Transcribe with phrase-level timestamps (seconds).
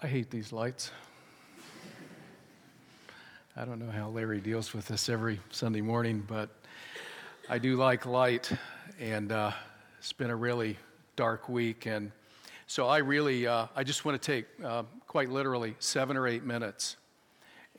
[0.00, 0.92] I hate these lights.
[3.56, 6.50] I don't know how Larry deals with this every Sunday morning, but
[7.48, 8.48] I do like light,
[9.00, 9.50] and uh,
[9.98, 10.78] it's been a really
[11.16, 11.86] dark week.
[11.86, 12.12] And
[12.68, 16.44] so I really, uh, I just want to take uh, quite literally seven or eight
[16.44, 16.96] minutes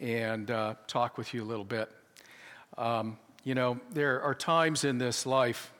[0.01, 1.89] and uh, talk with you a little bit.
[2.77, 5.71] Um, you know, there are times in this life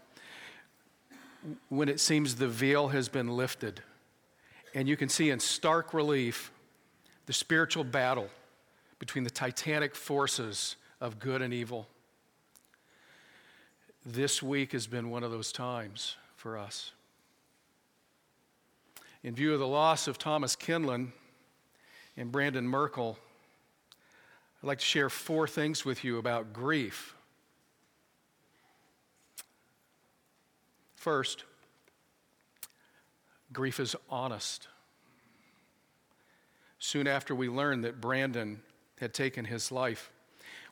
[1.68, 3.82] when it seems the veil has been lifted
[4.74, 6.52] and you can see in stark relief
[7.26, 8.30] the spiritual battle
[9.00, 11.88] between the titanic forces of good and evil.
[14.06, 16.92] This week has been one of those times for us.
[19.24, 21.10] In view of the loss of Thomas Kinlan
[22.16, 23.18] and Brandon Merkel,
[24.64, 27.16] I'd like to share four things with you about grief.
[30.96, 31.44] First,
[33.52, 34.68] Grief is honest.
[36.78, 38.62] Soon after we learned that Brandon
[39.00, 40.12] had taken his life,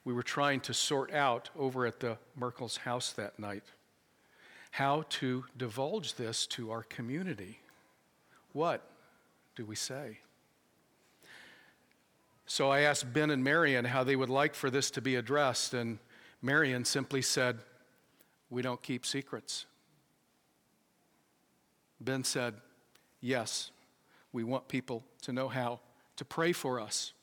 [0.06, 3.64] we were trying to sort out over at the Merkel's house that night
[4.72, 7.60] how to divulge this to our community.
[8.54, 8.88] What
[9.56, 10.20] do we say?
[12.46, 15.74] So I asked Ben and Marion how they would like for this to be addressed,
[15.74, 16.00] and
[16.42, 17.58] Marion simply said,
[18.50, 19.66] We don't keep secrets.
[22.00, 22.54] Ben said,
[23.22, 23.72] Yes,
[24.32, 25.80] we want people to know how
[26.18, 27.14] to pray for us.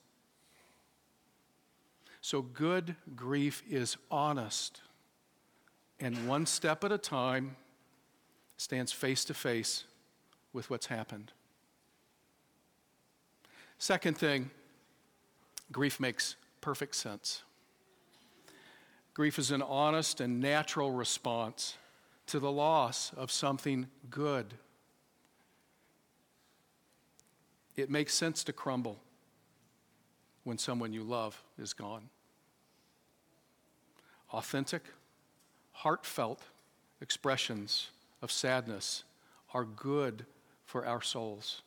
[2.20, 4.80] So, good grief is honest
[6.00, 7.56] and one step at a time
[8.56, 9.84] stands face to face
[10.52, 11.32] with what's happened.
[13.78, 14.50] Second thing,
[15.70, 17.42] grief makes perfect sense.
[19.12, 21.76] Grief is an honest and natural response
[22.26, 24.54] to the loss of something good
[27.76, 28.98] it makes sense to crumble
[30.44, 32.08] when someone you love is gone.
[34.32, 34.82] Authentic,
[35.72, 36.42] heartfelt
[37.00, 37.88] expressions
[38.22, 39.04] of sadness
[39.52, 40.26] are good
[40.64, 41.62] for our souls.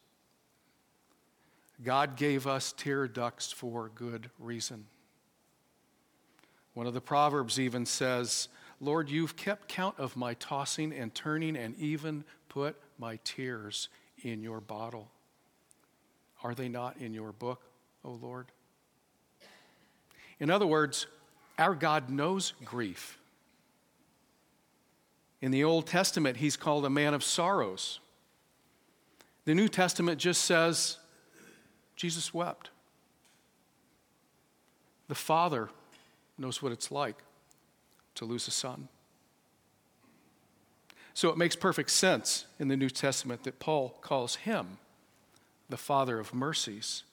[1.84, 4.86] God gave us tear ducts for good reason.
[6.74, 8.50] One of the Proverbs even says,
[8.80, 13.90] Lord, you've kept count of my tossing and turning and even put my tears
[14.22, 15.10] in your bottle.
[16.44, 17.62] Are they not in your book,
[18.04, 18.48] O Lord?
[20.40, 21.08] In other words,
[21.58, 23.18] our God knows grief.
[25.42, 28.00] In the Old Testament, he's called a man of sorrows.
[29.46, 30.98] The New Testament just says
[31.96, 32.70] Jesus wept.
[35.08, 35.70] The Father
[36.38, 37.16] knows what it's like
[38.16, 38.88] to lose a son.
[41.14, 44.78] So it makes perfect sense in the New Testament that Paul calls him
[45.70, 47.04] the Father of mercies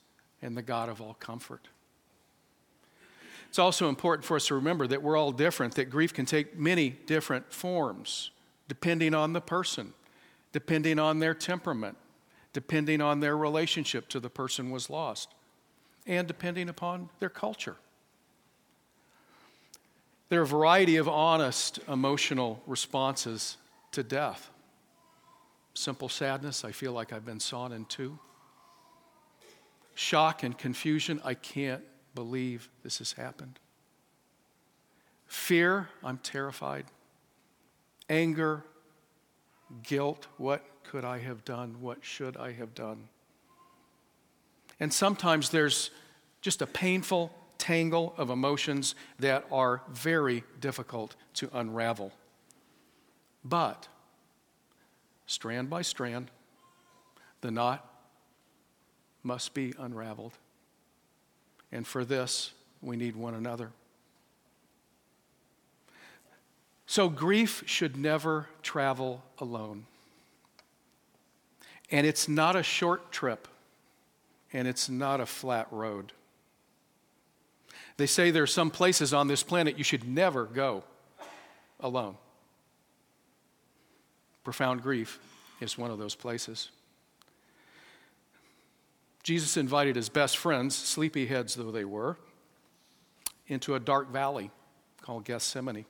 [0.42, 1.68] and the God of all comfort.
[3.48, 6.58] It's also important for us to remember that we're all different, that grief can take
[6.58, 8.30] many different forms
[8.66, 9.92] depending on the person,
[10.52, 11.96] depending on their temperament,
[12.52, 15.34] depending on their relationship to the person was lost,
[16.06, 17.76] and depending upon their culture.
[20.30, 23.56] There are a variety of honest emotional responses
[23.92, 24.50] to death.
[25.74, 28.18] Simple sadness, I feel like I've been sawn in two
[29.94, 31.20] shock and confusion.
[31.24, 31.82] I can't
[32.14, 33.58] believe this has happened.
[35.26, 36.86] Fear, I'm terrified.
[38.08, 38.64] Anger,
[39.82, 41.76] guilt, what could I have done?
[41.80, 43.08] What should I have done?
[44.78, 45.90] And sometimes there's
[46.40, 52.12] just a painful tangle of emotions that are very difficult to unravel.
[53.44, 53.88] But,
[55.26, 56.30] strand by strand,
[57.40, 57.93] the knot
[59.24, 60.32] must be unraveled.
[61.72, 63.70] And for this, we need one another.
[66.86, 69.86] So, grief should never travel alone.
[71.90, 73.48] And it's not a short trip,
[74.52, 76.12] and it's not a flat road.
[77.96, 80.84] They say there are some places on this planet you should never go
[81.80, 82.16] alone.
[84.42, 85.18] Profound grief
[85.60, 86.70] is one of those places.
[89.24, 92.18] Jesus invited his best friends, sleepyheads though they were,
[93.48, 94.50] into a dark valley
[95.00, 95.86] called Gethsemane.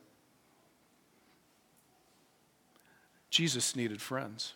[3.31, 4.54] Jesus needed friends.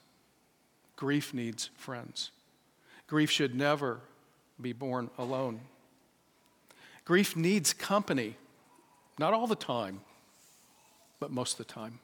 [0.94, 2.30] Grief needs friends.
[3.08, 4.00] Grief should never
[4.60, 5.60] be borne alone.
[7.04, 8.36] Grief needs company,
[9.18, 10.02] not all the time,
[11.18, 11.98] but most of the time.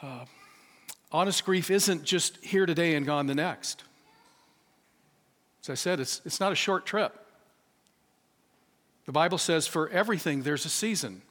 [0.00, 0.24] Uh,
[1.16, 3.84] Honest grief isn't just here today and gone the next.
[5.62, 7.18] As I said, it's, it's not a short trip.
[9.06, 11.22] The Bible says for everything there's a season.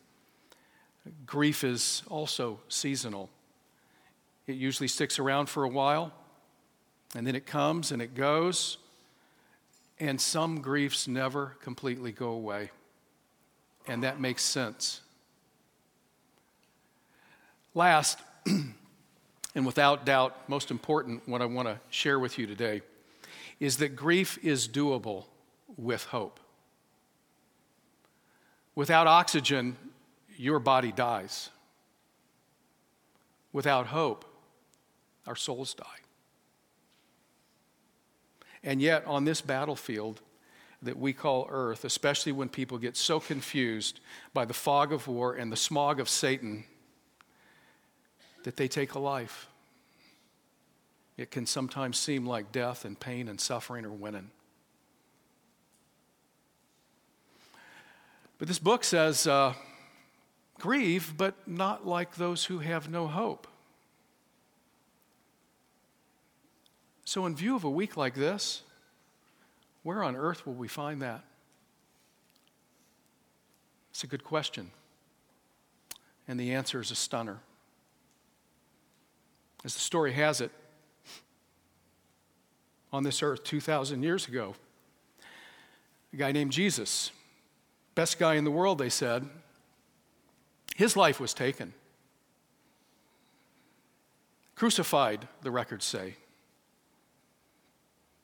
[1.28, 3.30] Grief is also seasonal.
[4.48, 6.12] It usually sticks around for a while,
[7.14, 8.80] and then it comes and it goes,
[10.00, 12.72] and some griefs never completely go away.
[13.88, 15.02] And that makes sense.
[17.76, 18.18] Last,
[19.56, 22.82] and without doubt, most important, what I want to share with you today
[23.60, 25.26] is that grief is doable
[25.78, 26.42] with hope.
[28.76, 29.78] Without oxygen,
[30.36, 31.50] your body dies.
[33.54, 34.26] Without hope,
[35.26, 35.86] our souls die.
[38.62, 40.20] And yet, on this battlefield
[40.82, 44.02] that we call earth, especially when people get so confused
[44.34, 46.66] by the fog of war and the smog of Satan,
[48.46, 49.48] that they take a life.
[51.18, 54.30] It can sometimes seem like death and pain and suffering are winning.
[58.38, 59.56] But this book says, uh,
[60.60, 63.48] grieve, but not like those who have no hope.
[67.04, 68.62] So, in view of a week like this,
[69.82, 71.24] where on earth will we find that?
[73.90, 74.70] It's a good question.
[76.28, 77.40] And the answer is a stunner.
[79.66, 80.52] As the story has it,
[82.94, 84.56] on this earth 2,000 years ago,
[86.14, 87.12] a guy named Jesus
[87.96, 89.26] Best guy in the world, they said.
[90.76, 91.74] His life was taken.
[94.54, 96.16] Crucified, the records say.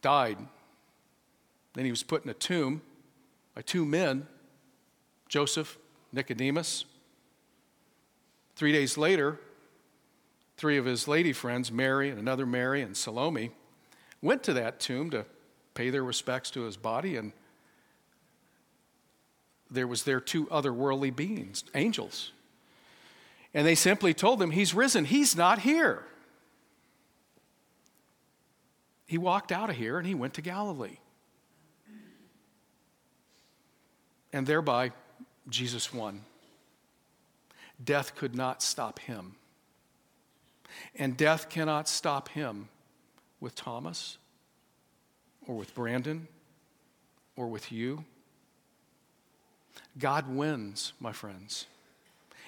[0.02, 0.38] Died.
[1.74, 2.82] Then he was put in a tomb
[3.56, 4.28] by two men
[5.30, 5.78] Joseph,
[6.12, 6.84] Nicodemus.
[8.58, 9.40] Three days later,
[10.62, 13.50] three of his lady friends, Mary and another Mary and Salome,
[14.22, 15.26] went to that tomb to
[15.74, 17.32] pay their respects to his body and
[19.72, 22.32] there was there two otherworldly beings, angels.
[23.56, 25.06] And they simply told them, He's risen.
[25.06, 26.04] He's not here.
[29.08, 30.98] He walked out of here and he went to Galilee.
[34.32, 34.92] And thereby,
[35.50, 36.22] Jesus won.
[37.84, 39.38] Death could not stop him.
[40.96, 42.70] And death cannot stop him
[43.40, 44.18] with Thomas
[45.48, 46.28] or with Brandon
[47.36, 48.06] or with you.
[49.98, 51.66] God wins, my friends.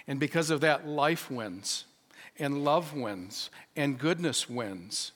[0.08, 1.86] And because of that, life wins,
[2.38, 5.14] and love wins, and goodness wins.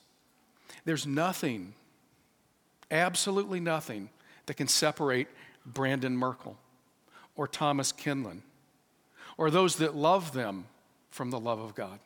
[0.85, 1.73] There's nothing,
[2.89, 4.09] absolutely nothing,
[4.45, 5.27] that can separate
[5.65, 6.57] Brandon Merkel
[7.35, 8.41] or Thomas Kinlan
[9.37, 10.65] or those that love them
[11.11, 11.99] from the love of God.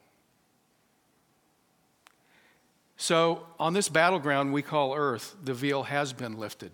[3.01, 6.71] So, on this battleground we call Earth, the veil has been lifted,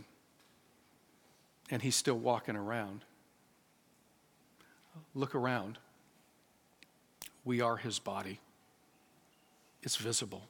[1.71, 3.05] and he's still walking around.
[5.15, 5.77] Look around.
[7.45, 8.41] We are his body,
[9.81, 10.43] it's visible.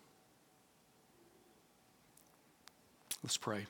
[3.22, 3.68] Let's pray.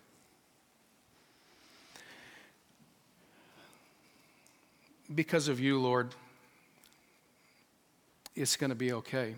[5.14, 6.16] Because of you, Lord,
[8.34, 9.36] it's going to be okay.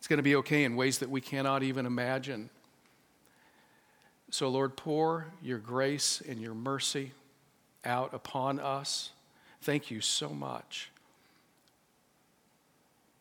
[0.00, 2.48] It's going to be okay in ways that we cannot even imagine.
[4.30, 7.12] So, Lord, pour your grace and your mercy
[7.84, 9.10] out upon us.
[9.60, 10.90] Thank you so much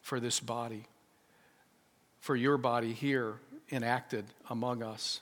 [0.02, 0.86] for this body,
[2.22, 3.36] for your body here
[3.72, 5.20] enacted among us.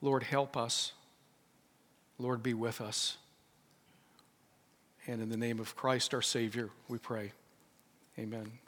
[0.00, 0.92] Lord, help us.
[2.18, 3.16] Lord, be with us.
[5.06, 7.32] And in the name of Christ our Savior, we pray.
[8.18, 8.61] Amen.